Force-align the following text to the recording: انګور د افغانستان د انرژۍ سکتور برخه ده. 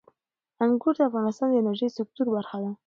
انګور 0.63 0.93
د 0.97 1.01
افغانستان 1.09 1.47
د 1.49 1.55
انرژۍ 1.61 1.89
سکتور 1.97 2.27
برخه 2.35 2.57
ده. 2.63 2.71